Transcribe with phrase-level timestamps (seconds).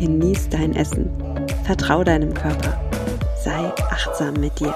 [0.00, 1.10] genieß dein Essen.
[1.64, 2.80] Vertrau deinem Körper.
[3.44, 4.74] Sei achtsam mit dir.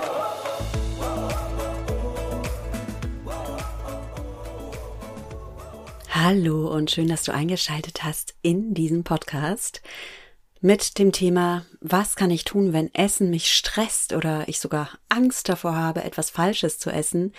[6.11, 9.81] Hallo und schön, dass du eingeschaltet hast in diesem Podcast
[10.61, 15.49] mit dem Thema, was kann ich tun, wenn Essen mich stresst oder ich sogar Angst
[15.49, 17.33] davor habe, etwas Falsches zu essen.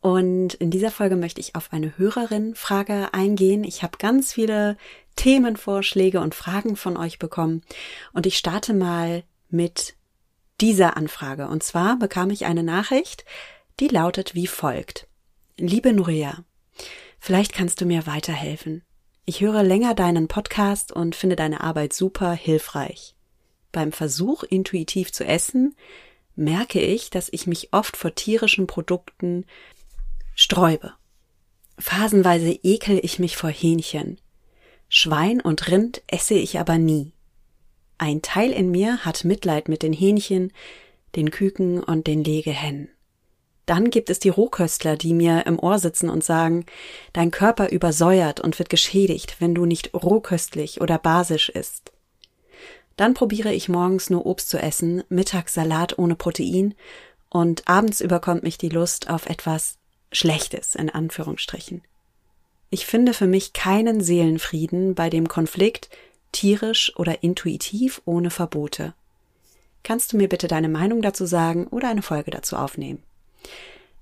[0.00, 3.64] Und in dieser Folge möchte ich auf eine Hörerin-Frage eingehen.
[3.64, 4.78] Ich habe ganz viele
[5.18, 7.62] Themenvorschläge und Fragen von euch bekommen.
[8.12, 9.96] Und ich starte mal mit
[10.60, 11.48] dieser Anfrage.
[11.48, 13.24] Und zwar bekam ich eine Nachricht,
[13.80, 15.08] die lautet wie folgt.
[15.56, 16.44] Liebe Nuria,
[17.18, 18.84] vielleicht kannst du mir weiterhelfen.
[19.24, 23.16] Ich höre länger deinen Podcast und finde deine Arbeit super hilfreich.
[23.72, 25.74] Beim Versuch, intuitiv zu essen,
[26.36, 29.46] merke ich, dass ich mich oft vor tierischen Produkten
[30.36, 30.94] sträube.
[31.76, 34.20] Phasenweise ekel ich mich vor Hähnchen.
[34.88, 37.12] Schwein und Rind esse ich aber nie.
[37.98, 40.52] Ein Teil in mir hat Mitleid mit den Hähnchen,
[41.16, 42.88] den Küken und den Legehennen.
[43.66, 46.64] Dann gibt es die Rohköstler, die mir im Ohr sitzen und sagen,
[47.12, 51.92] dein Körper übersäuert und wird geschädigt, wenn du nicht rohköstlich oder basisch isst.
[52.96, 56.74] Dann probiere ich morgens nur Obst zu essen, mittags Salat ohne Protein
[57.28, 59.76] und abends überkommt mich die Lust auf etwas
[60.12, 61.82] Schlechtes in Anführungsstrichen.
[62.70, 65.88] Ich finde für mich keinen Seelenfrieden bei dem Konflikt
[66.32, 68.94] tierisch oder intuitiv ohne Verbote.
[69.82, 73.02] Kannst du mir bitte deine Meinung dazu sagen oder eine Folge dazu aufnehmen?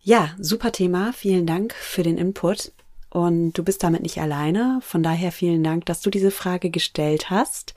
[0.02, 1.12] Ja, super Thema.
[1.12, 2.72] Vielen Dank für den Input.
[3.10, 4.80] Und du bist damit nicht alleine.
[4.82, 7.74] Von daher vielen Dank, dass du diese Frage gestellt hast.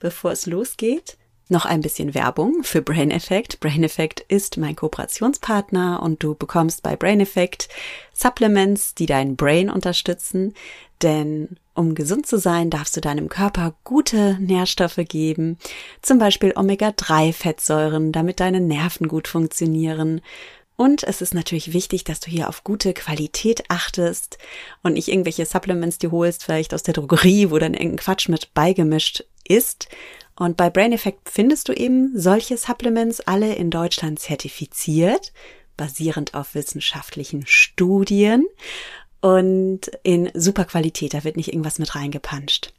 [0.00, 1.17] Bevor es losgeht,
[1.50, 3.60] noch ein bisschen Werbung für Brain Effect.
[3.60, 7.68] Brain Effect ist mein Kooperationspartner und du bekommst bei Brain Effect
[8.12, 10.54] Supplements, die dein Brain unterstützen.
[11.02, 15.58] Denn um gesund zu sein, darfst du deinem Körper gute Nährstoffe geben,
[16.02, 20.20] zum Beispiel Omega-3-Fettsäuren, damit deine Nerven gut funktionieren.
[20.76, 24.38] Und es ist natürlich wichtig, dass du hier auf gute Qualität achtest
[24.82, 28.54] und nicht irgendwelche Supplements dir holst, vielleicht aus der Drogerie, wo dann irgendein Quatsch mit
[28.54, 29.88] beigemischt ist,
[30.38, 35.32] und bei Brain Effect findest du eben solche Supplements alle in Deutschland zertifiziert,
[35.76, 38.46] basierend auf wissenschaftlichen Studien
[39.20, 41.14] und in super Qualität.
[41.14, 42.72] Da wird nicht irgendwas mit reingepanscht.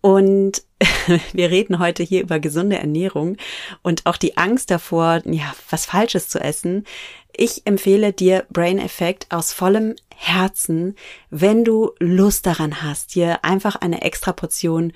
[0.00, 0.64] Und
[1.32, 3.36] wir reden heute hier über gesunde Ernährung
[3.82, 6.84] und auch die Angst davor, ja, was Falsches zu essen.
[7.32, 10.96] Ich empfehle dir Brain Effect aus vollem Herzen,
[11.30, 14.92] wenn du Lust daran hast, dir einfach eine extra Portion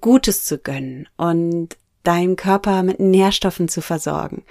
[0.00, 4.44] Gutes zu gönnen und deinen Körper mit Nährstoffen zu versorgen.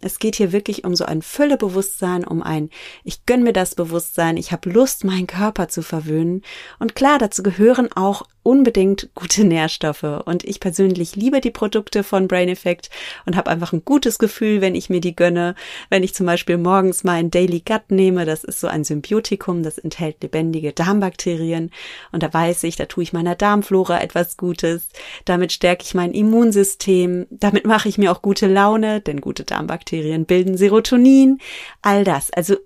[0.00, 2.70] Es geht hier wirklich um so ein Füllebewusstsein, um ein
[3.02, 6.42] Ich gönn mir das Bewusstsein, ich habe Lust, meinen Körper zu verwöhnen.
[6.78, 10.22] Und klar, dazu gehören auch unbedingt gute Nährstoffe.
[10.24, 12.88] Und ich persönlich liebe die Produkte von Brain Effect
[13.26, 15.54] und habe einfach ein gutes Gefühl, wenn ich mir die gönne.
[15.90, 19.76] Wenn ich zum Beispiel morgens mein Daily Gut nehme, das ist so ein Symbiotikum, das
[19.76, 21.70] enthält lebendige Darmbakterien.
[22.10, 24.88] Und da weiß ich, da tue ich meiner Darmflora etwas Gutes.
[25.26, 27.26] Damit stärke ich mein Immunsystem.
[27.28, 31.38] Damit mache ich mir auch gute Laune, denn gute Darmbakterien bilden Serotonin.
[31.82, 32.30] All das.
[32.30, 32.56] Also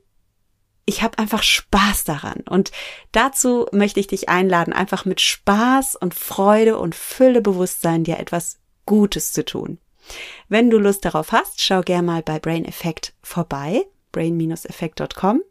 [0.92, 2.42] ich habe einfach Spaß daran.
[2.48, 2.70] Und
[3.12, 9.32] dazu möchte ich dich einladen, einfach mit Spaß und Freude und Füllebewusstsein dir etwas Gutes
[9.32, 9.78] zu tun.
[10.48, 15.42] Wenn du Lust darauf hast, schau gern mal bei Brain Effect vorbei, brain-effekt.com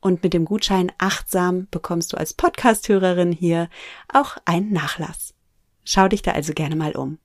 [0.00, 3.70] und mit dem Gutschein achtsam bekommst du als Podcasthörerin hier
[4.12, 5.32] auch einen Nachlass.
[5.84, 7.18] Schau dich da also gerne mal um.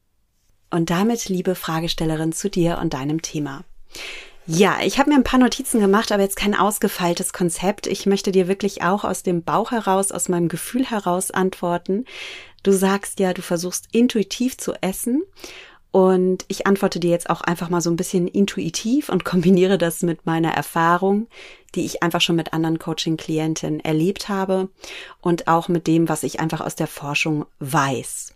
[0.70, 3.64] Und damit, liebe Fragestellerin, zu dir und deinem Thema.
[4.50, 7.86] Ja, ich habe mir ein paar Notizen gemacht, aber jetzt kein ausgefeiltes Konzept.
[7.86, 12.06] Ich möchte dir wirklich auch aus dem Bauch heraus, aus meinem Gefühl heraus antworten.
[12.64, 15.24] Du sagst ja, du versuchst intuitiv zu essen.
[15.92, 20.02] Und ich antworte dir jetzt auch einfach mal so ein bisschen intuitiv und kombiniere das
[20.02, 21.28] mit meiner Erfahrung,
[21.76, 24.70] die ich einfach schon mit anderen Coaching-Klienten erlebt habe
[25.20, 28.34] und auch mit dem, was ich einfach aus der Forschung weiß.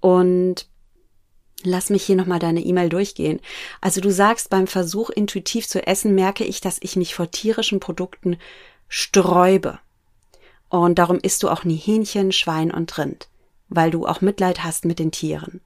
[0.00, 0.66] Und
[1.64, 3.40] Lass mich hier nochmal deine E-Mail durchgehen.
[3.80, 7.80] Also du sagst, beim Versuch intuitiv zu essen, merke ich, dass ich mich vor tierischen
[7.80, 8.36] Produkten
[8.88, 9.78] sträube.
[10.68, 13.28] Und darum isst du auch nie Hähnchen, Schwein und Rind,
[13.68, 15.60] weil du auch Mitleid hast mit den Tieren.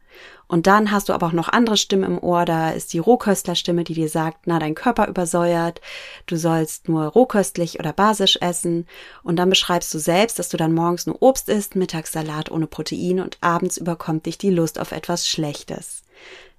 [0.49, 2.44] Und dann hast du aber auch noch andere Stimmen im Ohr.
[2.44, 5.81] Da ist die Rohköstlerstimme, die dir sagt, na, dein Körper übersäuert,
[6.26, 8.87] du sollst nur rohköstlich oder basisch essen.
[9.23, 12.67] Und dann beschreibst du selbst, dass du dann morgens nur Obst isst, mittags Salat ohne
[12.67, 16.02] Protein und abends überkommt dich die Lust auf etwas Schlechtes.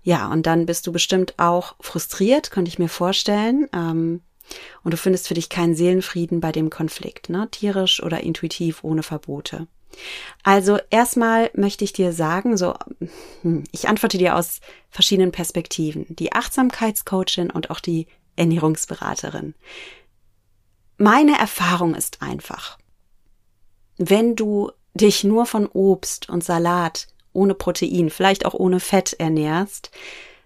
[0.03, 3.67] Ja, und dann bist du bestimmt auch frustriert, könnte ich mir vorstellen.
[3.73, 4.21] Ähm,
[4.83, 7.47] und du findest für dich keinen Seelenfrieden bei dem Konflikt, ne?
[7.51, 9.67] tierisch oder intuitiv ohne Verbote.
[10.43, 12.73] Also erstmal möchte ich dir sagen, so,
[13.71, 14.59] ich antworte dir aus
[14.89, 16.05] verschiedenen Perspektiven.
[16.09, 19.53] Die Achtsamkeitscoachin und auch die Ernährungsberaterin.
[20.97, 22.77] Meine Erfahrung ist einfach,
[23.97, 29.91] wenn du dich nur von Obst und Salat ohne Protein, vielleicht auch ohne Fett ernährst,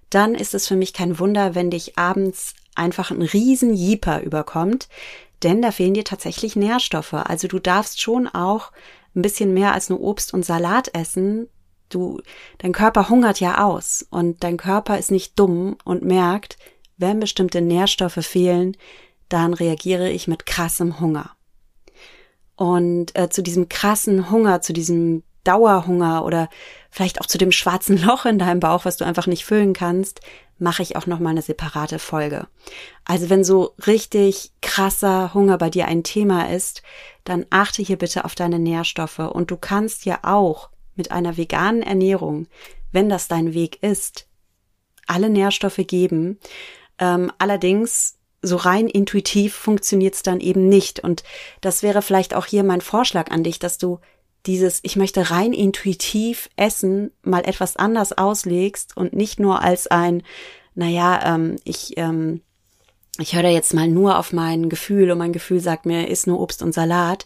[0.09, 4.87] dann ist es für mich kein Wunder, wenn dich abends einfach ein riesen Jeeper überkommt,
[5.43, 7.13] denn da fehlen dir tatsächlich Nährstoffe.
[7.13, 8.71] Also du darfst schon auch
[9.15, 11.47] ein bisschen mehr als nur Obst und Salat essen.
[11.89, 12.21] Du,
[12.57, 16.57] dein Körper hungert ja aus und dein Körper ist nicht dumm und merkt,
[16.97, 18.75] wenn bestimmte Nährstoffe fehlen,
[19.29, 21.31] dann reagiere ich mit krassem Hunger.
[22.55, 26.49] Und äh, zu diesem krassen Hunger, zu diesem Dauerhunger oder
[26.89, 30.21] vielleicht auch zu dem schwarzen Loch in deinem Bauch, was du einfach nicht füllen kannst,
[30.57, 32.47] mache ich auch noch mal eine separate Folge.
[33.03, 36.81] Also wenn so richtig krasser Hunger bei dir ein Thema ist,
[37.23, 41.81] dann achte hier bitte auf deine Nährstoffe und du kannst ja auch mit einer veganen
[41.81, 42.47] Ernährung,
[42.91, 44.27] wenn das dein Weg ist,
[45.07, 46.39] alle Nährstoffe geben.
[46.99, 50.99] Ähm, allerdings so rein intuitiv funktioniert es dann eben nicht.
[50.99, 51.23] Und
[51.61, 53.99] das wäre vielleicht auch hier mein Vorschlag an dich, dass du
[54.45, 60.23] dieses Ich möchte rein intuitiv essen mal etwas anders auslegst und nicht nur als ein,
[60.75, 62.41] naja, ähm, ich, ähm,
[63.17, 66.39] ich höre jetzt mal nur auf mein Gefühl und mein Gefühl sagt mir, isst nur
[66.39, 67.25] Obst und Salat,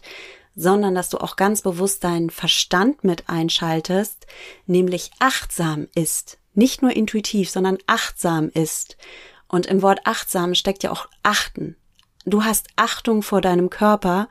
[0.54, 4.26] sondern dass du auch ganz bewusst deinen Verstand mit einschaltest,
[4.66, 6.38] nämlich achtsam ist.
[6.54, 8.96] Nicht nur intuitiv, sondern achtsam ist.
[9.48, 11.76] Und im Wort achtsam steckt ja auch achten.
[12.26, 14.28] Du hast Achtung vor deinem Körper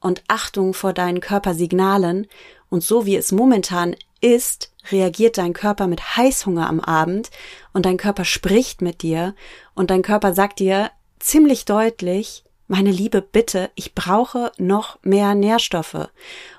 [0.00, 2.26] und Achtung vor deinen Körpersignalen
[2.68, 7.30] und so wie es momentan ist, reagiert dein Körper mit Heißhunger am Abend
[7.72, 9.34] und dein Körper spricht mit dir
[9.74, 16.08] und dein Körper sagt dir ziemlich deutlich, meine Liebe, bitte, ich brauche noch mehr Nährstoffe.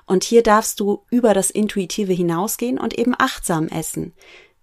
[0.04, 4.12] Und hier darfst du über das Intuitive hinausgehen und eben achtsam essen.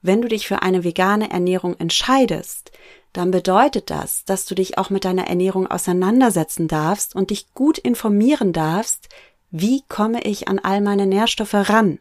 [0.03, 2.71] Wenn du dich für eine vegane Ernährung entscheidest,
[3.13, 7.77] dann bedeutet das, dass du dich auch mit deiner Ernährung auseinandersetzen darfst und dich gut
[7.77, 9.09] informieren darfst,
[9.51, 11.99] wie komme ich an all meine Nährstoffe ran.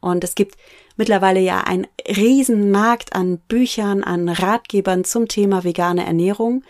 [0.00, 0.56] Und es gibt
[0.96, 6.62] mittlerweile ja einen riesen Markt an Büchern, an Ratgebern zum Thema vegane Ernährung.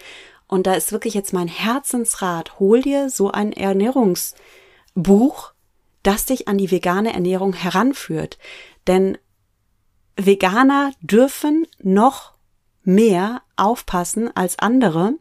[0.46, 5.52] Und da ist wirklich jetzt mein Herzensrat, hol dir so ein Ernährungsbuch,
[6.02, 8.38] das dich an die vegane Ernährung heranführt.
[8.86, 9.18] Denn
[10.16, 12.33] Veganer dürfen noch
[12.84, 15.14] mehr aufpassen als andere,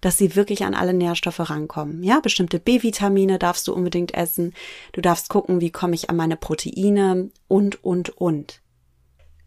[0.00, 2.02] dass sie wirklich an alle Nährstoffe rankommen.
[2.02, 4.54] Ja, bestimmte B-Vitamine darfst du unbedingt essen.
[4.92, 8.60] Du darfst gucken, wie komme ich an meine Proteine und, und, und.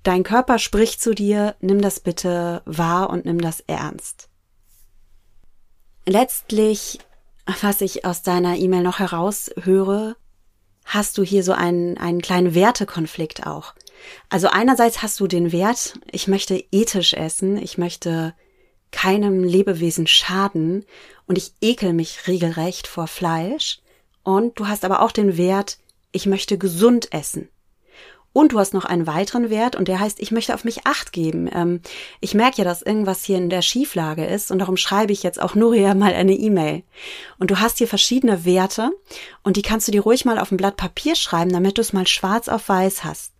[0.03, 4.27] Dein Körper spricht zu dir, nimm das bitte wahr und nimm das ernst.
[6.05, 6.99] Letztlich,
[7.61, 10.17] was ich aus deiner E-Mail noch heraushöre,
[10.85, 13.73] hast du hier so einen, einen kleinen Wertekonflikt auch.
[14.29, 18.33] Also einerseits hast du den Wert, ich möchte ethisch essen, ich möchte
[18.91, 20.85] keinem Lebewesen schaden
[21.27, 23.79] und ich ekel mich regelrecht vor Fleisch.
[24.23, 25.79] Und du hast aber auch den Wert,
[26.11, 27.49] ich möchte gesund essen.
[28.33, 31.11] Und du hast noch einen weiteren Wert und der heißt, ich möchte auf mich acht
[31.13, 31.47] geben.
[31.53, 31.81] Ähm,
[32.19, 35.39] ich merke ja, dass irgendwas hier in der Schieflage ist und darum schreibe ich jetzt
[35.39, 36.81] auch Nuria mal eine E-Mail.
[37.37, 38.89] Und du hast hier verschiedene Werte
[39.43, 41.93] und die kannst du dir ruhig mal auf ein Blatt Papier schreiben, damit du es
[41.93, 43.33] mal schwarz auf weiß hast.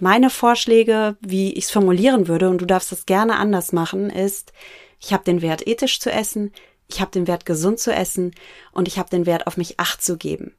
[0.00, 4.52] Meine Vorschläge, wie ich es formulieren würde, und du darfst es gerne anders machen, ist,
[5.00, 6.52] ich habe den Wert ethisch zu essen,
[6.88, 8.32] ich habe den Wert gesund zu essen
[8.72, 10.54] und ich habe den Wert auf mich acht zu geben.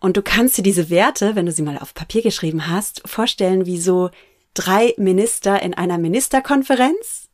[0.00, 3.66] Und du kannst dir diese Werte, wenn du sie mal auf Papier geschrieben hast, vorstellen
[3.66, 4.10] wie so
[4.54, 7.28] drei Minister in einer Ministerkonferenz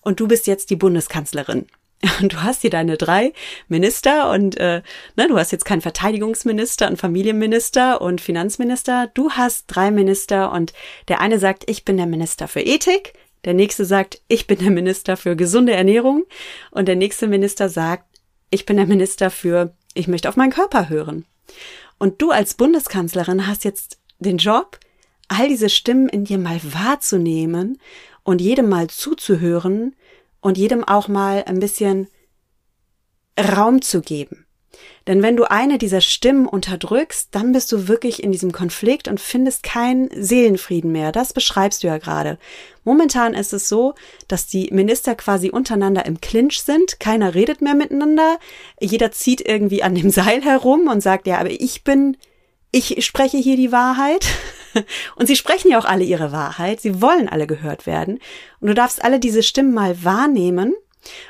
[0.00, 1.66] und du bist jetzt die Bundeskanzlerin.
[2.20, 3.32] Und du hast hier deine drei
[3.68, 4.82] Minister und äh,
[5.16, 9.10] ne, du hast jetzt keinen Verteidigungsminister und Familienminister und Finanzminister.
[9.14, 10.72] Du hast drei Minister und
[11.08, 14.70] der eine sagt, ich bin der Minister für Ethik, der nächste sagt, ich bin der
[14.70, 16.24] Minister für gesunde Ernährung
[16.70, 18.04] und der nächste Minister sagt,
[18.50, 21.24] ich bin der Minister für, ich möchte auf meinen Körper hören.
[21.98, 24.78] Und du als Bundeskanzlerin hast jetzt den Job,
[25.28, 27.78] all diese Stimmen in dir mal wahrzunehmen
[28.22, 29.94] und jedem mal zuzuhören
[30.44, 32.06] und jedem auch mal ein bisschen
[33.40, 34.44] Raum zu geben.
[35.06, 39.20] Denn wenn du eine dieser Stimmen unterdrückst, dann bist du wirklich in diesem Konflikt und
[39.20, 41.12] findest keinen Seelenfrieden mehr.
[41.12, 42.38] Das beschreibst du ja gerade.
[42.84, 43.94] Momentan ist es so,
[44.28, 47.00] dass die Minister quasi untereinander im Clinch sind.
[47.00, 48.38] Keiner redet mehr miteinander.
[48.78, 52.18] Jeder zieht irgendwie an dem Seil herum und sagt, ja, aber ich bin,
[52.74, 54.26] ich spreche hier die Wahrheit.
[55.16, 56.80] Und sie sprechen ja auch alle ihre Wahrheit.
[56.80, 58.18] Sie wollen alle gehört werden.
[58.60, 60.74] Und du darfst alle diese Stimmen mal wahrnehmen.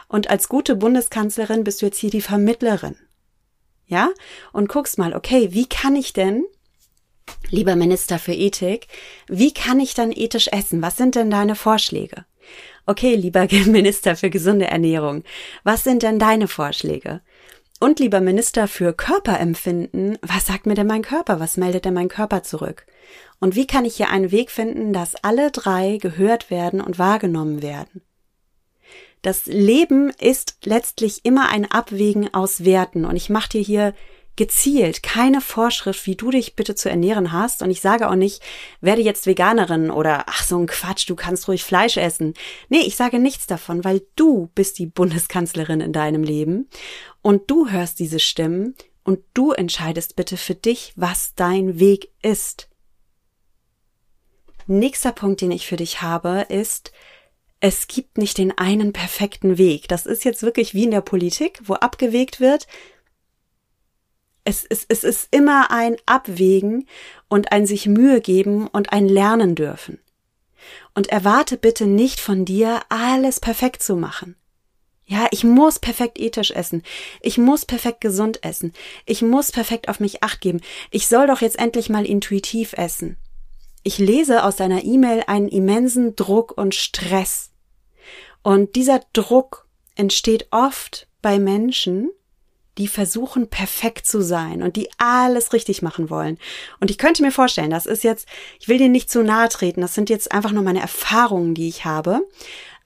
[0.08, 2.96] Und als gute Bundeskanzlerin bist du jetzt hier die Vermittlerin
[3.86, 4.10] ja,
[4.52, 6.44] und guckst mal, okay, wie kann ich denn,
[7.50, 8.88] lieber Minister für Ethik,
[9.28, 10.82] wie kann ich dann ethisch essen?
[10.82, 12.24] Was sind denn deine Vorschläge?
[12.86, 15.24] Okay, lieber Minister für gesunde Ernährung,
[15.62, 17.20] was sind denn deine Vorschläge?
[17.84, 21.38] Und lieber Minister für Körperempfinden, was sagt mir denn mein Körper?
[21.38, 22.86] Was meldet denn mein Körper zurück?
[23.40, 27.60] Und wie kann ich hier einen Weg finden, dass alle drei gehört werden und wahrgenommen
[27.60, 28.00] werden?
[29.20, 33.92] Das Leben ist letztlich immer ein Abwägen aus Werten und ich mache dir hier
[34.36, 37.62] gezielt keine Vorschrift, wie du dich bitte zu ernähren hast.
[37.62, 38.42] Und ich sage auch nicht,
[38.80, 42.34] werde jetzt Veganerin oder ach so ein Quatsch, du kannst ruhig Fleisch essen.
[42.68, 46.68] Nee, ich sage nichts davon, weil du bist die Bundeskanzlerin in deinem Leben
[47.22, 48.74] und du hörst diese Stimmen
[49.04, 52.68] und du entscheidest bitte für dich, was dein Weg ist.
[54.66, 56.92] Nächster Punkt, den ich für dich habe, ist,
[57.60, 59.88] es gibt nicht den einen perfekten Weg.
[59.88, 62.66] Das ist jetzt wirklich wie in der Politik, wo abgewegt wird.
[64.44, 66.86] Es, es, es ist immer ein Abwägen
[67.28, 69.98] und ein sich Mühe geben und ein Lernen dürfen.
[70.94, 74.36] Und erwarte bitte nicht von dir, alles perfekt zu machen.
[75.06, 76.82] Ja, ich muss perfekt ethisch essen.
[77.20, 78.72] Ich muss perfekt gesund essen.
[79.04, 80.60] Ich muss perfekt auf mich acht geben.
[80.90, 83.18] Ich soll doch jetzt endlich mal intuitiv essen.
[83.82, 87.50] Ich lese aus deiner E-Mail einen immensen Druck und Stress.
[88.42, 92.10] Und dieser Druck entsteht oft bei Menschen,
[92.78, 96.38] die versuchen, perfekt zu sein und die alles richtig machen wollen.
[96.80, 98.26] Und ich könnte mir vorstellen, das ist jetzt,
[98.58, 101.68] ich will dir nicht zu nahe treten, das sind jetzt einfach nur meine Erfahrungen, die
[101.68, 102.22] ich habe.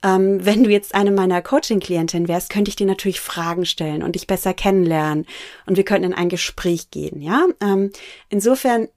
[0.01, 4.13] Ähm, wenn du jetzt eine meiner Coaching-Klientin wärst, könnte ich dir natürlich Fragen stellen und
[4.13, 5.25] dich besser kennenlernen
[5.65, 7.47] und wir könnten in ein Gespräch gehen, ja?
[7.61, 7.91] Ähm,
[8.29, 8.87] insofern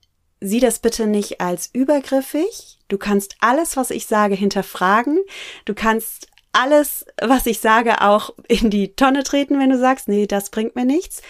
[0.40, 2.78] sieh das bitte nicht als übergriffig.
[2.88, 5.18] Du kannst alles, was ich sage, hinterfragen.
[5.64, 10.26] Du kannst alles, was ich sage, auch in die Tonne treten, wenn du sagst, nee,
[10.26, 11.22] das bringt mir nichts.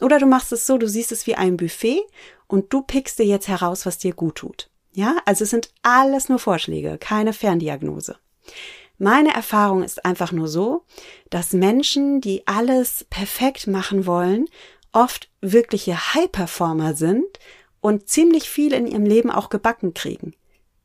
[0.00, 2.00] Oder du machst es so, du siehst es wie ein Buffet
[2.46, 4.70] und du pickst dir jetzt heraus, was dir gut tut.
[4.92, 8.16] Ja, also es sind alles nur Vorschläge, keine Ferndiagnose.
[8.98, 10.84] Meine Erfahrung ist einfach nur so,
[11.30, 14.46] dass Menschen, die alles perfekt machen wollen,
[14.92, 17.38] oft wirkliche High-Performer sind
[17.80, 20.34] und ziemlich viel in ihrem Leben auch gebacken kriegen.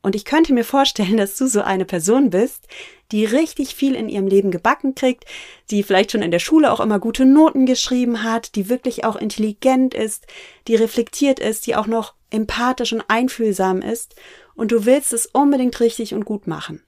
[0.01, 2.67] Und ich könnte mir vorstellen, dass du so eine Person bist,
[3.11, 5.25] die richtig viel in ihrem Leben gebacken kriegt,
[5.69, 9.15] die vielleicht schon in der Schule auch immer gute Noten geschrieben hat, die wirklich auch
[9.15, 10.25] intelligent ist,
[10.67, 14.15] die reflektiert ist, die auch noch empathisch und einfühlsam ist.
[14.55, 16.81] Und du willst es unbedingt richtig und gut machen.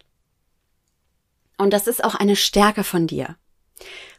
[1.57, 3.35] Und das ist auch eine Stärke von dir.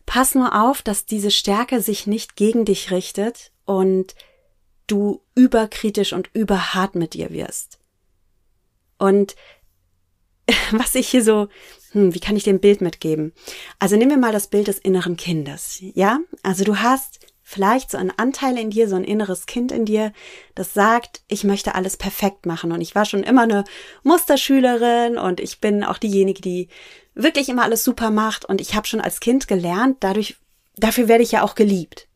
[0.07, 4.15] Pass nur auf, dass diese Stärke sich nicht gegen dich richtet und
[4.87, 7.79] du überkritisch und überhart mit dir wirst.
[8.99, 9.37] Und
[10.73, 11.49] was ich hier so,
[11.99, 13.33] hm, wie kann ich dir ein Bild mitgeben?
[13.79, 16.21] Also nehmen wir mal das Bild des inneren Kindes, ja?
[16.43, 20.13] Also du hast vielleicht so einen Anteil in dir, so ein inneres Kind in dir,
[20.55, 23.65] das sagt, ich möchte alles perfekt machen und ich war schon immer eine
[24.03, 26.69] Musterschülerin und ich bin auch diejenige, die
[27.15, 30.37] wirklich immer alles super macht und ich habe schon als Kind gelernt, dadurch
[30.77, 32.07] dafür werde ich ja auch geliebt.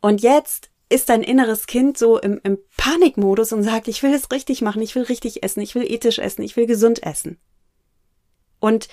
[0.00, 4.30] Und jetzt ist dein inneres Kind so im, im Panikmodus und sagt, ich will es
[4.30, 7.38] richtig machen, ich will richtig essen, ich will ethisch essen, ich will gesund essen.
[8.60, 8.88] Und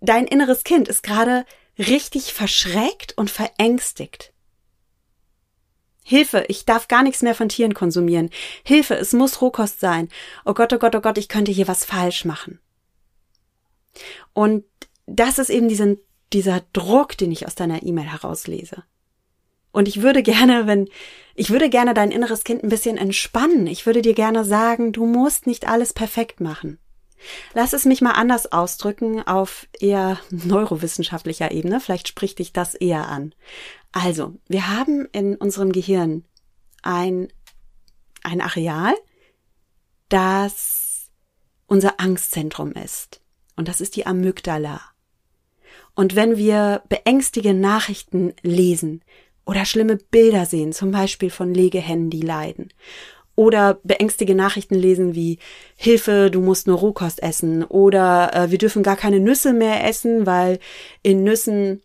[0.00, 1.44] dein inneres Kind ist gerade
[1.78, 4.32] richtig verschreckt und verängstigt.
[6.02, 8.30] Hilfe, ich darf gar nichts mehr von Tieren konsumieren.
[8.64, 10.08] Hilfe, es muss Rohkost sein.
[10.46, 12.60] Oh Gott, oh Gott, oh Gott, ich könnte hier was falsch machen.
[14.32, 14.64] Und
[15.06, 15.98] das ist eben diesen,
[16.32, 18.84] dieser Druck, den ich aus deiner E-Mail herauslese.
[19.70, 20.88] Und ich würde gerne, wenn,
[21.34, 23.66] ich würde gerne dein inneres Kind ein bisschen entspannen.
[23.66, 26.78] Ich würde dir gerne sagen, du musst nicht alles perfekt machen.
[27.54, 31.80] Lass es mich mal anders ausdrücken auf eher neurowissenschaftlicher Ebene.
[31.80, 33.34] Vielleicht spricht dich das eher an.
[33.92, 36.24] Also, wir haben in unserem Gehirn
[36.82, 37.28] ein,
[38.22, 38.94] ein Areal,
[40.08, 41.10] das
[41.66, 43.20] unser Angstzentrum ist.
[43.56, 44.80] Und das ist die Amygdala.
[45.94, 49.02] Und wenn wir beängstigende Nachrichten lesen,
[49.48, 52.68] oder schlimme Bilder sehen, zum Beispiel von Legehennen, die leiden.
[53.38, 55.38] Oder beängstige Nachrichten lesen wie
[55.76, 57.62] Hilfe, du musst nur Rohkost essen.
[57.62, 60.58] Oder äh, wir dürfen gar keine Nüsse mehr essen, weil
[61.04, 61.80] in Nüssen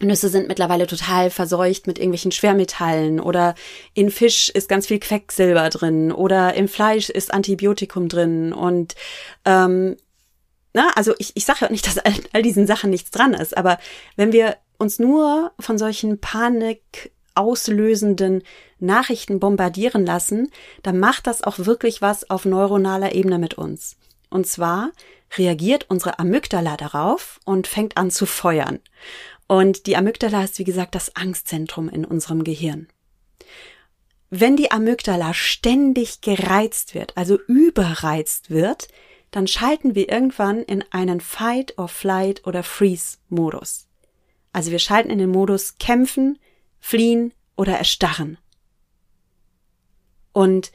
[0.00, 3.54] Nüsse sind mittlerweile total verseucht mit irgendwelchen Schwermetallen oder
[3.92, 8.94] in Fisch ist ganz viel Quecksilber drin oder im Fleisch ist Antibiotikum drin und
[9.44, 9.96] ähm,
[10.72, 13.58] na, also ich, ich sage ja nicht, dass all, all diesen Sachen nichts dran ist,
[13.58, 13.78] aber
[14.16, 18.42] wenn wir uns nur von solchen Panik auslösenden
[18.80, 20.50] Nachrichten bombardieren lassen,
[20.82, 23.96] dann macht das auch wirklich was auf neuronaler Ebene mit uns.
[24.30, 24.92] Und zwar
[25.36, 28.80] reagiert unsere Amygdala darauf und fängt an zu feuern.
[29.46, 32.88] Und die Amygdala ist, wie gesagt, das Angstzentrum in unserem Gehirn.
[34.30, 38.88] Wenn die Amygdala ständig gereizt wird, also überreizt wird,
[39.30, 43.86] dann schalten wir irgendwann in einen Fight or Flight oder Freeze Modus.
[44.52, 46.38] Also wir schalten in den Modus kämpfen,
[46.80, 48.38] fliehen oder erstarren.
[50.38, 50.70] Und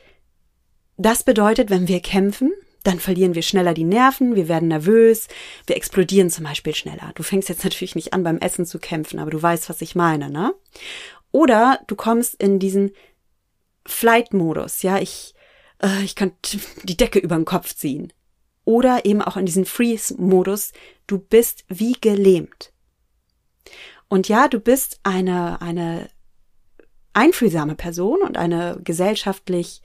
[0.97, 2.51] das bedeutet, wenn wir kämpfen,
[2.83, 5.29] dann verlieren wir schneller die Nerven, wir werden nervös,
[5.67, 7.13] wir explodieren zum Beispiel schneller.
[7.15, 9.95] Du fängst jetzt natürlich nicht an, beim Essen zu kämpfen, aber du weißt, was ich
[9.95, 10.53] meine, ne?
[11.31, 12.91] Oder du kommst in diesen
[13.85, 15.33] Flight-Modus, ja, ich,
[15.81, 16.33] äh, ich kann
[16.83, 18.11] die Decke über den Kopf ziehen.
[18.65, 20.73] Oder eben auch in diesen Freeze-Modus,
[21.07, 22.73] du bist wie gelähmt.
[24.09, 26.09] Und ja, du bist eine, eine
[27.13, 29.81] einfühlsame Person und eine gesellschaftlich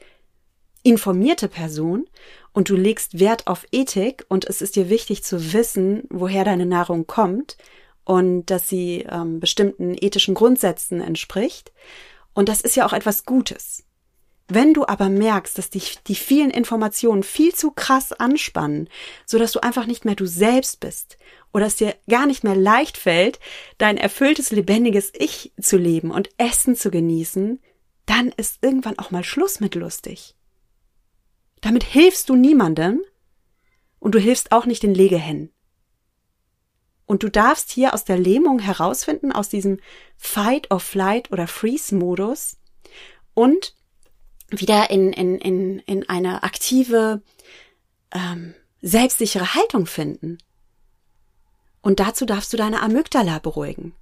[0.83, 2.09] informierte Person
[2.53, 6.67] und du legst Wert auf Ethik und es ist dir wichtig zu wissen, woher deine
[6.67, 7.57] Nahrung kommt
[8.05, 11.73] und dass sie ähm, bestimmten ethischen Grundsätzen entspricht.
[12.33, 13.85] Und das ist ja auch etwas Gutes.
[14.51, 18.89] Wenn du aber merkst, dass dich die vielen Informationen viel zu krass anspannen,
[19.27, 21.19] so dass du einfach nicht mehr du selbst bist
[21.53, 23.39] oder es dir gar nicht mehr leicht fällt,
[23.79, 27.61] dein erfülltes, lebendiges Ich zu leben und Essen zu genießen,
[28.07, 30.35] dann ist irgendwann auch mal Schluss mit lustig.
[31.61, 33.01] Damit hilfst du niemandem
[33.99, 35.53] und du hilfst auch nicht den Legehennen.
[37.07, 39.81] Und du darfst hier aus der Lähmung herausfinden, aus diesem
[40.17, 42.59] Fight or Flight oder Freeze-Modus
[43.33, 43.75] und
[44.51, 47.23] wieder in, in, in, in eine aktive,
[48.13, 50.39] ähm, selbstsichere Haltung finden.
[51.81, 53.95] Und dazu darfst du deine Amygdala beruhigen.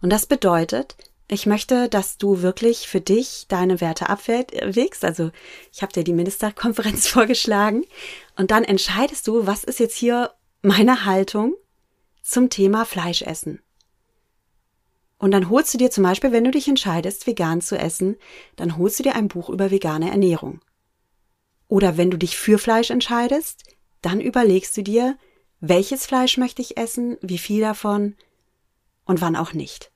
[0.00, 0.96] Und das bedeutet,
[1.28, 5.04] ich möchte, dass du wirklich für dich deine Werte abwägst.
[5.04, 5.30] Also
[5.72, 7.84] ich habe dir die Ministerkonferenz vorgeschlagen
[8.36, 10.32] und dann entscheidest du, was ist jetzt hier
[10.62, 11.54] meine Haltung
[12.22, 13.60] zum Thema Fleischessen.
[15.18, 18.16] Und dann holst du dir zum Beispiel, wenn du dich entscheidest, vegan zu essen,
[18.56, 20.60] dann holst du dir ein Buch über vegane Ernährung.
[21.68, 23.64] Oder wenn du dich für Fleisch entscheidest,
[24.02, 25.16] dann überlegst du dir,
[25.60, 28.16] welches Fleisch möchte ich essen, wie viel davon
[29.04, 29.90] und wann auch nicht.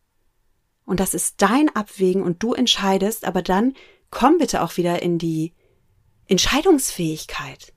[0.85, 3.75] Und das ist dein Abwägen und du entscheidest, aber dann
[4.11, 5.55] komm bitte auch wieder in die
[6.27, 7.73] Entscheidungsfähigkeit.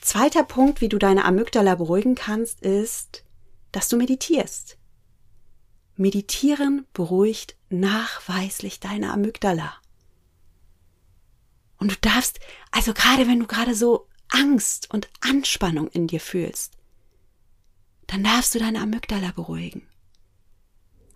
[0.00, 3.24] Zweiter Punkt, wie du deine Amygdala beruhigen kannst, ist,
[3.72, 4.78] dass du meditierst.
[5.96, 9.74] Meditieren beruhigt nachweislich deine Amygdala.
[11.78, 16.76] Und du darfst, also gerade wenn du gerade so Angst und Anspannung in dir fühlst,
[18.06, 19.86] dann darfst du deine Amygdala beruhigen.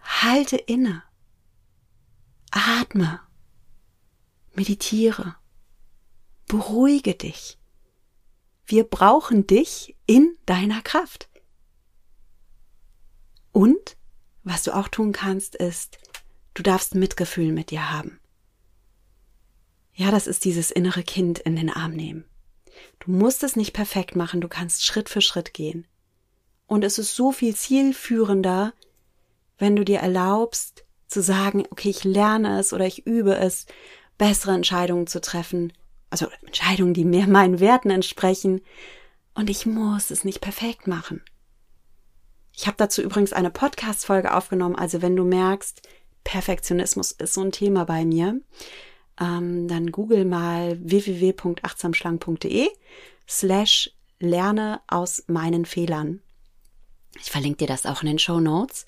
[0.00, 1.02] Halte inne.
[2.50, 3.20] Atme.
[4.54, 5.36] Meditiere.
[6.46, 7.58] Beruhige dich.
[8.66, 11.28] Wir brauchen dich in deiner Kraft.
[13.52, 13.96] Und
[14.44, 15.98] was du auch tun kannst, ist,
[16.54, 18.18] du darfst Mitgefühl mit dir haben.
[19.94, 22.24] Ja, das ist dieses innere Kind in den Arm nehmen.
[23.00, 25.86] Du musst es nicht perfekt machen, du kannst Schritt für Schritt gehen.
[26.66, 28.72] Und es ist so viel zielführender,
[29.58, 33.66] wenn du dir erlaubst zu sagen, okay, ich lerne es oder ich übe es,
[34.18, 35.72] bessere Entscheidungen zu treffen,
[36.10, 38.60] also Entscheidungen, die mehr meinen Werten entsprechen,
[39.34, 41.22] und ich muss es nicht perfekt machen.
[42.54, 45.88] Ich habe dazu übrigens eine Podcast-Folge aufgenommen, also wenn du merkst,
[46.24, 48.40] Perfektionismus ist so ein Thema bei mir,
[49.22, 52.68] ähm, dann google mal www.achtsamschlang.de
[53.28, 56.20] slash lerne aus meinen Fehlern.
[57.20, 58.84] Ich verlinke dir das auch in den Show Notes.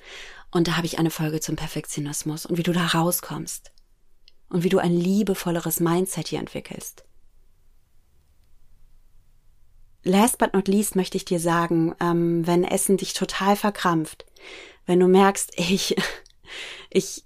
[0.51, 3.73] Und da habe ich eine Folge zum Perfektionismus und wie du da rauskommst.
[4.49, 7.05] Und wie du ein liebevolleres Mindset hier entwickelst.
[10.05, 14.27] Last but not least möchte ich dir sagen, ähm, wenn Essen dich total verkrampft,
[14.87, 15.97] wenn du merkst, ich,
[16.90, 17.25] ich,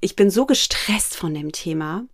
[0.00, 2.04] ich bin so gestresst von dem Thema,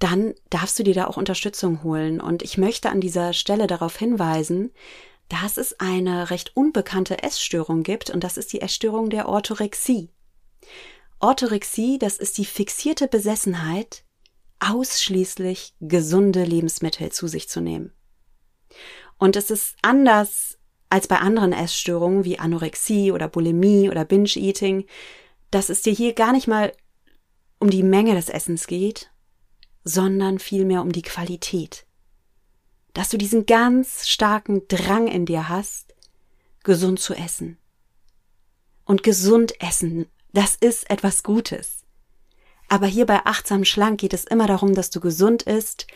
[0.00, 2.20] dann darfst du dir da auch Unterstützung holen.
[2.20, 4.72] Und ich möchte an dieser Stelle darauf hinweisen,
[5.28, 10.10] dass es eine recht unbekannte Essstörung gibt und das ist die Essstörung der Orthorexie.
[11.20, 14.04] Orthorexie, das ist die fixierte Besessenheit,
[14.58, 17.92] ausschließlich gesunde Lebensmittel zu sich zu nehmen.
[19.18, 20.58] Und es ist anders
[20.88, 24.86] als bei anderen Essstörungen wie Anorexie oder Bulimie oder Binge-Eating,
[25.50, 26.72] dass es dir hier gar nicht mal
[27.58, 29.09] um die Menge des Essens geht,
[29.84, 31.86] sondern vielmehr um die Qualität.
[32.92, 35.94] Dass du diesen ganz starken Drang in dir hast,
[36.62, 37.56] gesund zu essen.
[38.84, 41.84] Und gesund essen, das ist etwas Gutes.
[42.68, 45.86] Aber hier bei achtsam schlank geht es immer darum, dass du gesund isst,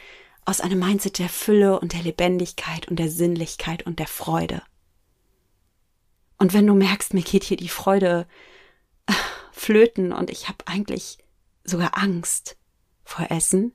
[0.45, 4.63] aus einem Mindset der Fülle und der Lebendigkeit und der Sinnlichkeit und der Freude.
[6.39, 8.27] Und wenn du merkst, mir geht hier die Freude
[9.07, 9.13] äh,
[9.53, 11.19] flöten und ich habe eigentlich
[11.65, 12.57] sogar Angst
[13.05, 13.73] vor Essen.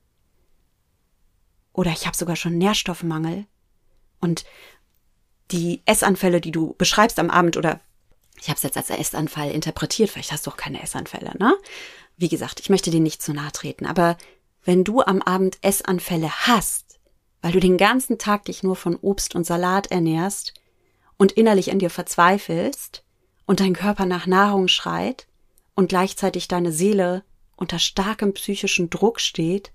[1.72, 3.46] Oder ich habe sogar schon Nährstoffmangel.
[4.20, 4.44] Und
[5.50, 7.80] die Essanfälle, die du beschreibst am Abend oder
[8.40, 11.54] ich habe es jetzt als Essanfall interpretiert, vielleicht hast du auch keine Essanfälle, ne?
[12.16, 14.16] Wie gesagt, ich möchte dir nicht zu nahe treten, aber
[14.64, 17.00] wenn du am Abend Essanfälle hast,
[17.42, 20.54] weil du den ganzen Tag dich nur von Obst und Salat ernährst
[21.16, 23.04] und innerlich in dir verzweifelst
[23.46, 25.26] und dein Körper nach Nahrung schreit
[25.74, 27.24] und gleichzeitig deine Seele
[27.60, 29.70] unter starkem psychischen Druck steht,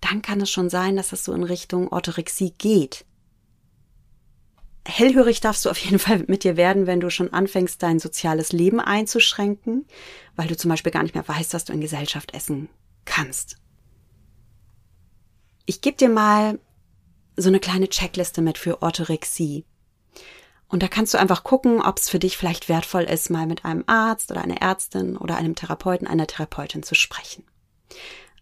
[0.00, 3.06] dann kann es schon sein, dass es so in Richtung Orthorexie geht.
[4.86, 8.52] Hellhörig darfst du auf jeden Fall mit dir werden, wenn du schon anfängst, dein soziales
[8.52, 9.86] Leben einzuschränken,
[10.36, 12.68] weil du zum Beispiel gar nicht mehr weißt, was du in Gesellschaft essen
[13.06, 13.56] kannst.
[15.64, 16.58] Ich gebe dir mal
[17.36, 19.64] so eine kleine Checkliste mit für Orthorexie.
[20.74, 23.64] Und da kannst du einfach gucken, ob es für dich vielleicht wertvoll ist, mal mit
[23.64, 27.44] einem Arzt oder einer Ärztin oder einem Therapeuten, einer Therapeutin zu sprechen.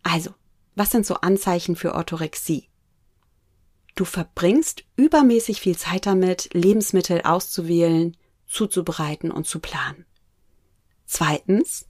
[0.03, 0.31] Also,
[0.75, 2.71] was sind so Anzeichen für Orthorexie?
[3.97, 8.17] Du verbringst übermäßig viel Zeit damit, Lebensmittel auszuwählen,
[8.47, 10.07] zuzubereiten und zu planen.
[11.05, 11.87] Zweitens,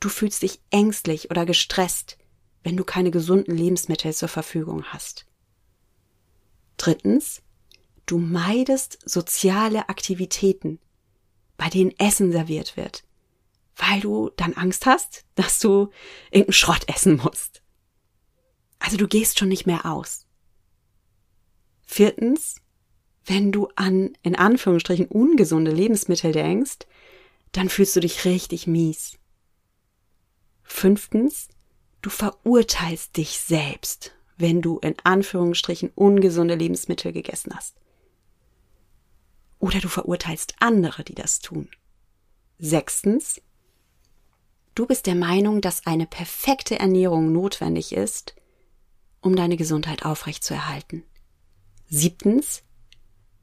[0.00, 2.16] du fühlst dich ängstlich oder gestresst,
[2.62, 5.26] wenn du keine gesunden Lebensmittel zur Verfügung hast.
[6.78, 7.42] Drittens,
[8.06, 10.78] du meidest soziale Aktivitäten,
[11.56, 13.04] bei denen Essen serviert wird,
[13.76, 15.90] weil du dann Angst hast, dass du
[16.30, 17.62] irgendeinen Schrott essen musst.
[18.78, 20.26] Also du gehst schon nicht mehr aus.
[21.86, 22.56] Viertens,
[23.24, 26.78] wenn du an, in Anführungsstrichen, ungesunde Lebensmittel denkst,
[27.52, 29.18] dann fühlst du dich richtig mies.
[30.62, 31.48] Fünftens,
[32.02, 37.76] du verurteilst dich selbst, wenn du in Anführungsstrichen ungesunde Lebensmittel gegessen hast.
[39.66, 41.68] Oder du verurteilst andere, die das tun.
[42.60, 43.42] Sechstens,
[44.76, 48.36] du bist der Meinung, dass eine perfekte Ernährung notwendig ist,
[49.22, 51.02] um deine Gesundheit aufrechtzuerhalten.
[51.88, 52.62] Siebtens,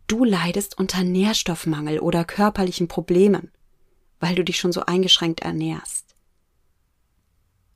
[0.07, 3.51] du leidest unter Nährstoffmangel oder körperlichen Problemen,
[4.21, 6.15] weil du dich schon so eingeschränkt ernährst.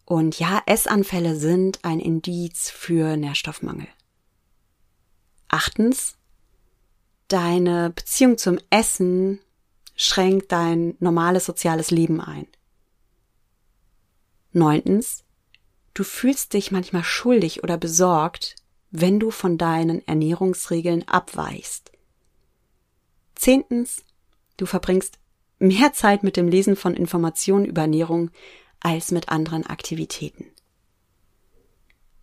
[0.05, 3.89] Und ja, Essanfälle sind ein Indiz für Nährstoffmangel.
[5.49, 6.16] Achtens,
[7.27, 9.39] deine Beziehung zum Essen
[9.95, 12.47] schränkt dein normales soziales Leben ein.
[14.53, 15.23] Neuntens,
[15.93, 18.55] du fühlst dich manchmal schuldig oder besorgt,
[18.91, 21.91] wenn du von deinen Ernährungsregeln abweichst.
[23.35, 24.03] Zehntens,
[24.55, 25.19] du verbringst
[25.59, 28.31] mehr Zeit mit dem Lesen von Informationen über Ernährung
[28.79, 30.45] als mit anderen Aktivitäten.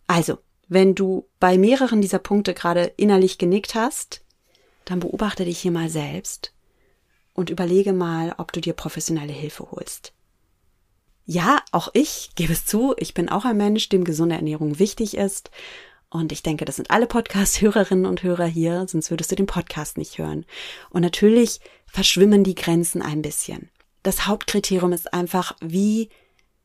[0.07, 4.24] Also, wenn du bei mehreren dieser Punkte gerade innerlich genickt hast,
[4.85, 6.53] dann beobachte dich hier mal selbst
[7.33, 10.13] und überlege mal, ob du dir professionelle Hilfe holst.
[11.25, 15.17] Ja, auch ich gebe es zu, ich bin auch ein Mensch, dem gesunde Ernährung wichtig
[15.17, 15.49] ist.
[16.09, 19.97] Und ich denke, das sind alle Podcast-Hörerinnen und Hörer hier, sonst würdest du den Podcast
[19.97, 20.45] nicht hören.
[20.91, 23.69] Und natürlich verschwimmen die Grenzen ein bisschen.
[24.03, 26.09] Das Hauptkriterium ist einfach, wie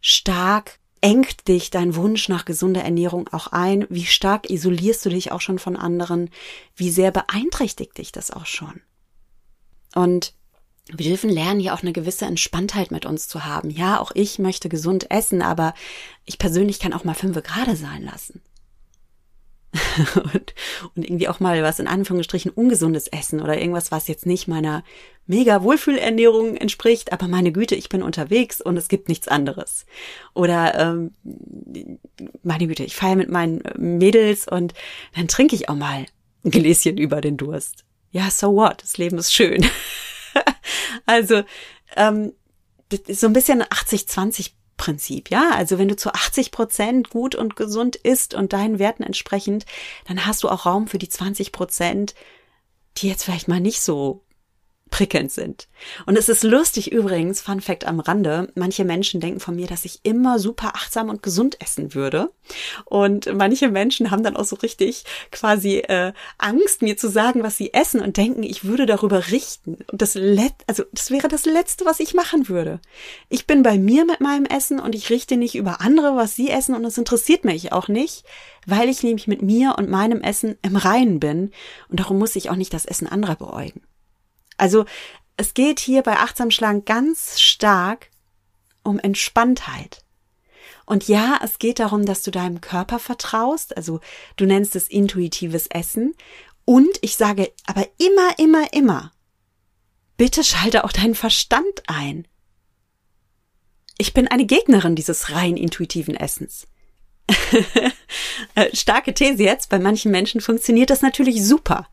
[0.00, 3.86] stark engt dich dein Wunsch nach gesunder Ernährung auch ein?
[3.88, 6.30] Wie stark isolierst du dich auch schon von anderen?
[6.76, 8.80] Wie sehr beeinträchtigt dich das auch schon?
[9.94, 10.34] Und
[10.92, 13.70] wir dürfen lernen, hier auch eine gewisse Entspanntheit mit uns zu haben.
[13.70, 15.74] Ja, auch ich möchte gesund essen, aber
[16.24, 18.42] ich persönlich kann auch mal fünf Grade sein lassen.
[20.16, 20.54] und,
[20.96, 24.82] und irgendwie auch mal was in Anführungsstrichen ungesundes essen oder irgendwas, was jetzt nicht meiner
[25.26, 29.86] mega Wohlfühlernährung entspricht, aber meine Güte, ich bin unterwegs und es gibt nichts anderes.
[30.34, 31.14] Oder ähm,
[32.42, 34.74] meine Güte, ich feiere mit meinen Mädels und
[35.14, 36.06] dann trinke ich auch mal
[36.44, 37.84] ein Gläschen über den Durst.
[38.10, 38.82] Ja, so what?
[38.82, 39.64] Das Leben ist schön.
[41.06, 41.42] also
[41.96, 42.32] ähm,
[43.08, 45.50] so ein bisschen 80-20 Prinzip, ja.
[45.52, 49.66] Also wenn du zu 80 Prozent gut und gesund isst und deinen Werten entsprechend,
[50.08, 52.14] dann hast du auch Raum für die 20 Prozent,
[52.96, 54.24] die jetzt vielleicht mal nicht so
[54.90, 55.68] prickelnd sind.
[56.06, 59.84] Und es ist lustig übrigens, Fun Fact am Rande, manche Menschen denken von mir, dass
[59.84, 62.30] ich immer super achtsam und gesund essen würde.
[62.84, 67.56] Und manche Menschen haben dann auch so richtig quasi äh, Angst, mir zu sagen, was
[67.56, 69.78] sie essen und denken, ich würde darüber richten.
[69.90, 72.80] Und das Let also das wäre das Letzte, was ich machen würde.
[73.28, 76.50] Ich bin bei mir mit meinem Essen und ich richte nicht über andere, was sie
[76.50, 78.24] essen und es interessiert mich auch nicht,
[78.66, 81.50] weil ich nämlich mit mir und meinem Essen im Reinen bin
[81.88, 83.82] und darum muss ich auch nicht das Essen anderer beäugen.
[84.60, 84.84] Also
[85.36, 88.10] es geht hier bei Achtsam Schlank ganz stark
[88.82, 90.04] um Entspanntheit.
[90.84, 94.00] Und ja, es geht darum, dass du deinem Körper vertraust, also
[94.36, 96.14] du nennst es intuitives Essen.
[96.64, 99.12] Und ich sage aber immer, immer, immer,
[100.16, 102.28] bitte schalte auch deinen Verstand ein.
[103.96, 106.66] Ich bin eine Gegnerin dieses rein intuitiven Essens.
[108.54, 111.86] Äh, starke These jetzt, bei manchen Menschen funktioniert das natürlich super.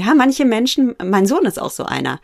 [0.00, 2.20] Ja, manche Menschen, mein Sohn ist auch so einer.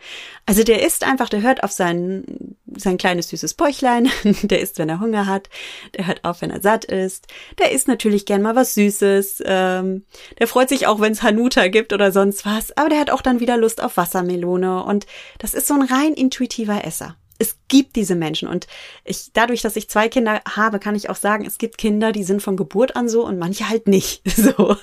[0.47, 4.89] Also der isst einfach, der hört auf sein, sein kleines süßes Bäuchlein, der isst, wenn
[4.89, 5.47] er Hunger hat,
[5.95, 7.27] der hört auf, wenn er satt ist,
[7.59, 10.05] der isst natürlich gern mal was Süßes, ähm,
[10.39, 13.21] der freut sich auch, wenn es Hanuta gibt oder sonst was, aber der hat auch
[13.21, 15.05] dann wieder Lust auf Wassermelone und
[15.37, 17.15] das ist so ein rein intuitiver Esser.
[17.37, 18.65] Es gibt diese Menschen und
[19.05, 22.23] ich, dadurch, dass ich zwei Kinder habe, kann ich auch sagen, es gibt Kinder, die
[22.23, 24.23] sind von Geburt an so und manche halt nicht.
[24.35, 24.75] So.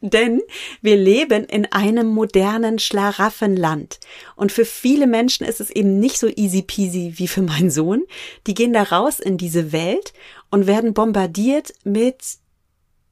[0.00, 0.40] Denn
[0.80, 3.98] wir leben in einem modernen Schlaraffenland.
[4.36, 8.04] Und für viele Menschen ist es eben nicht so easy peasy wie für meinen Sohn.
[8.46, 10.12] Die gehen da raus in diese Welt
[10.50, 12.22] und werden bombardiert mit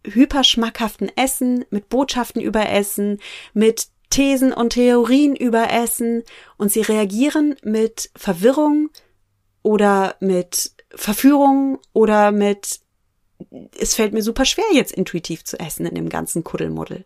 [0.04, 3.18] hyperschmackhaften Essen, mit Botschaften über Essen,
[3.52, 6.22] mit Thesen und Theorien über Essen
[6.56, 8.90] und sie reagieren mit Verwirrung
[9.62, 12.80] oder mit Verführung oder mit
[13.78, 17.04] es fällt mir super schwer, jetzt intuitiv zu essen in dem ganzen Kuddelmuddel.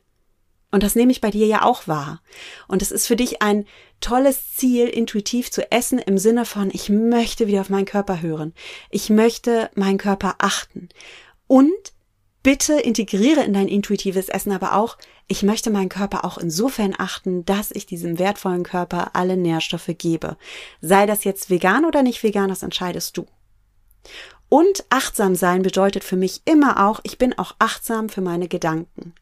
[0.70, 2.22] Und das nehme ich bei dir ja auch wahr.
[2.68, 3.66] Und es ist für dich ein
[4.00, 8.54] tolles Ziel, intuitiv zu essen im Sinne von, ich möchte wieder auf meinen Körper hören.
[8.88, 10.88] Ich möchte meinen Körper achten.
[11.48, 11.72] Und
[12.42, 17.44] bitte integriere in dein intuitives Essen aber auch, ich möchte meinen Körper auch insofern achten,
[17.44, 20.36] dass ich diesem wertvollen Körper alle Nährstoffe gebe.
[20.80, 23.26] Sei das jetzt vegan oder nicht vegan, das entscheidest du.
[24.50, 29.14] Und achtsam sein bedeutet für mich immer auch, ich bin auch achtsam für meine Gedanken.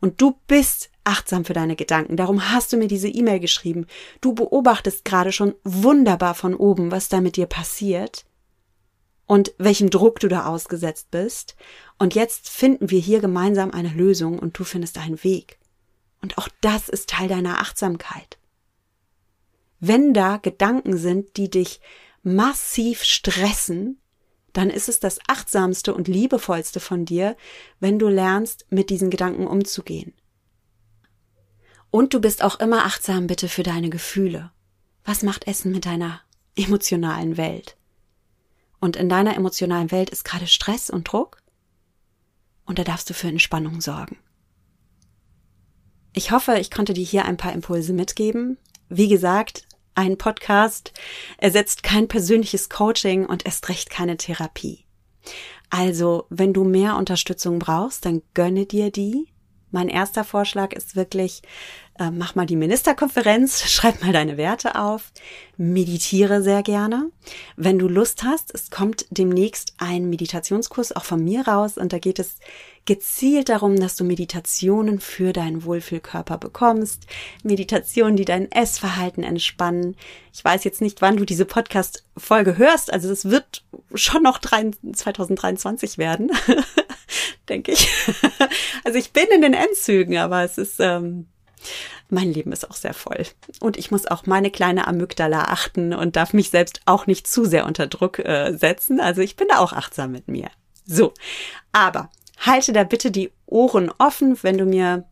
[0.00, 2.16] Und du bist achtsam für deine Gedanken.
[2.16, 3.86] Darum hast du mir diese E-Mail geschrieben.
[4.20, 8.26] Du beobachtest gerade schon wunderbar von oben, was da mit dir passiert
[9.26, 11.56] und welchem Druck du da ausgesetzt bist.
[11.98, 15.58] Und jetzt finden wir hier gemeinsam eine Lösung und du findest einen Weg.
[16.20, 18.36] Und auch das ist Teil deiner Achtsamkeit.
[19.78, 21.80] Wenn da Gedanken sind, die dich
[22.22, 23.99] massiv stressen,
[24.52, 27.36] dann ist es das achtsamste und liebevollste von dir,
[27.78, 30.14] wenn du lernst, mit diesen Gedanken umzugehen.
[31.90, 34.50] Und du bist auch immer achtsam bitte für deine Gefühle.
[35.04, 36.20] Was macht Essen mit deiner
[36.54, 37.76] emotionalen Welt?
[38.80, 41.38] Und in deiner emotionalen Welt ist gerade Stress und Druck?
[42.64, 44.18] Und da darfst du für Entspannung sorgen.
[46.12, 48.58] Ich hoffe, ich konnte dir hier ein paar Impulse mitgeben.
[48.88, 49.66] Wie gesagt,
[50.00, 50.94] ein Podcast
[51.36, 54.86] ersetzt kein persönliches Coaching und erst recht keine Therapie.
[55.68, 59.28] Also, wenn du mehr Unterstützung brauchst, dann gönne dir die.
[59.70, 61.42] Mein erster Vorschlag ist wirklich,
[62.00, 65.12] äh, mach mal die Ministerkonferenz, schreib mal deine Werte auf,
[65.58, 67.10] meditiere sehr gerne.
[67.56, 71.98] Wenn du Lust hast, es kommt demnächst ein Meditationskurs auch von mir raus und da
[71.98, 72.38] geht es
[72.86, 77.06] gezielt darum, dass du Meditationen für deinen Wohlfühlkörper bekommst,
[77.42, 79.94] Meditationen, die dein Essverhalten entspannen.
[80.32, 83.62] Ich weiß jetzt nicht, wann du diese Podcast-Folge hörst, also es wird
[83.94, 86.32] schon noch 2023 werden,
[87.48, 87.88] denke ich.
[88.82, 91.26] Also ich bin in den Endzügen, aber es ist ähm,
[92.08, 93.24] mein Leben ist auch sehr voll.
[93.60, 97.44] Und ich muss auch meine kleine Amygdala achten und darf mich selbst auch nicht zu
[97.44, 99.00] sehr unter Druck äh, setzen.
[99.00, 100.48] Also ich bin da auch achtsam mit mir.
[100.86, 101.12] So,
[101.72, 105.04] aber halte da bitte die Ohren offen, wenn du mir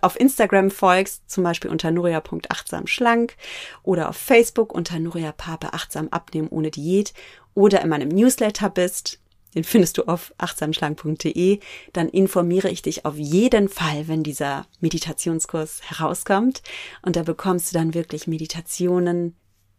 [0.00, 3.36] auf Instagram folgst, zum Beispiel unter nuria.achtsamschlank
[3.82, 7.12] oder auf Facebook unter Nuria achtsam abnehmen ohne Diät
[7.54, 9.20] oder in meinem Newsletter bist,
[9.54, 11.60] den findest du auf achtsamschlank.de,
[11.92, 16.62] dann informiere ich dich auf jeden Fall, wenn dieser Meditationskurs herauskommt.
[17.02, 19.36] Und da bekommst du dann wirklich Meditationen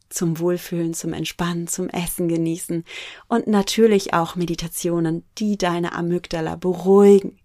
[0.09, 2.83] zum Wohlfühlen, zum Entspannen, zum Essen genießen
[3.27, 7.39] und natürlich auch Meditationen, die deine Amygdala beruhigen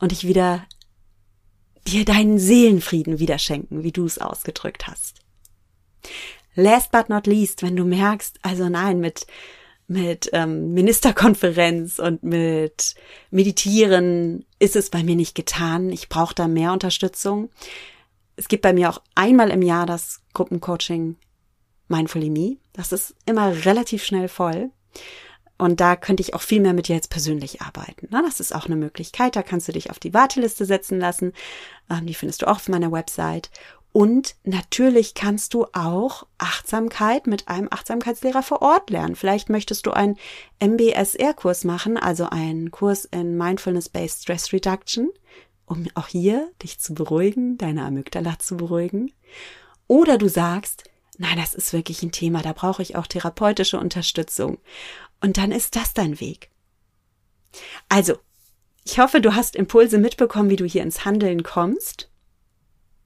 [0.00, 0.66] und dich wieder
[1.86, 5.20] dir deinen Seelenfrieden wieder schenken, wie du es ausgedrückt hast.
[6.54, 9.26] Last but not least, wenn du merkst, also nein, mit
[9.90, 12.94] mit ähm, Ministerkonferenz und mit
[13.32, 15.90] Meditieren ist es bei mir nicht getan.
[15.90, 17.50] Ich brauche da mehr Unterstützung.
[18.36, 21.16] Es gibt bei mir auch einmal im Jahr das Gruppencoaching
[21.88, 22.58] Mindfully Me.
[22.72, 24.70] Das ist immer relativ schnell voll.
[25.58, 28.06] Und da könnte ich auch viel mehr mit dir jetzt persönlich arbeiten.
[28.10, 29.34] Na, das ist auch eine Möglichkeit.
[29.34, 31.32] Da kannst du dich auf die Warteliste setzen lassen.
[31.90, 33.50] Ähm, die findest du auch auf meiner Website.
[33.92, 39.16] Und natürlich kannst du auch Achtsamkeit mit einem Achtsamkeitslehrer vor Ort lernen.
[39.16, 40.16] Vielleicht möchtest du einen
[40.60, 45.10] MBSR-Kurs machen, also einen Kurs in Mindfulness-Based Stress Reduction,
[45.66, 49.12] um auch hier dich zu beruhigen, deine Amygdala zu beruhigen.
[49.88, 50.84] Oder du sagst,
[51.18, 54.58] nein, das ist wirklich ein Thema, da brauche ich auch therapeutische Unterstützung.
[55.20, 56.50] Und dann ist das dein Weg.
[57.88, 58.14] Also,
[58.84, 62.09] ich hoffe, du hast Impulse mitbekommen, wie du hier ins Handeln kommst.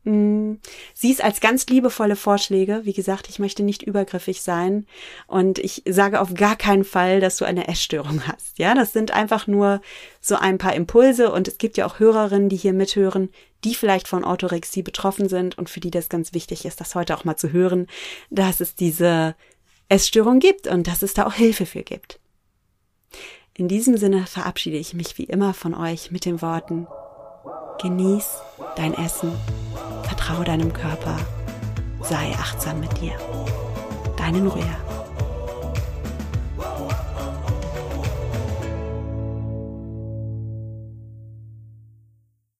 [0.04, 0.60] Hm,
[0.92, 2.82] sieh es als ganz liebevolle Vorschläge.
[2.84, 4.86] Wie gesagt, ich möchte nicht übergriffig sein
[5.26, 8.58] und ich sage auf gar keinen Fall, dass du eine Essstörung hast.
[8.58, 9.80] Ja, das sind einfach nur
[10.20, 13.30] so ein paar Impulse und es gibt ja auch Hörerinnen, die hier mithören,
[13.64, 17.16] die vielleicht von Orthorexie betroffen sind und für die das ganz wichtig ist, das heute
[17.16, 17.86] auch mal zu hören,
[18.28, 19.34] dass es diese
[19.88, 22.20] Essstörung gibt und dass es da auch Hilfe für gibt.
[23.54, 26.86] In diesem Sinne verabschiede ich mich wie immer von euch mit den Worten
[27.80, 28.38] Genieß
[28.76, 29.32] dein Essen,
[30.04, 31.16] vertraue deinem Körper,
[32.02, 33.12] sei achtsam mit dir.
[34.16, 34.93] Deine Nuria.